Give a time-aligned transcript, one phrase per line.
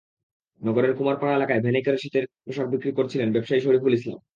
[0.61, 4.19] নগরের কুমারপাড়া এলাকায় ভ্যানে করে শীতের পোশাক বিক্রি করছিলেন ব্যবসায়ী শরিফুল ইসলাম।